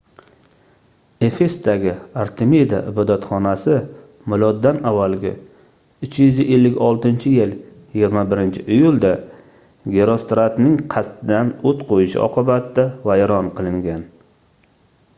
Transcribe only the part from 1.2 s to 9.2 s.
efesdagi artemida ibodatxonasi m.a. 356-yil 21-iyulda